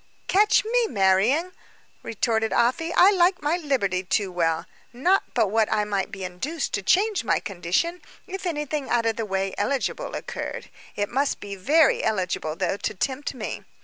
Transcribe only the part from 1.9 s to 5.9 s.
retorted Afy; "I like my liberty too well. Not but what I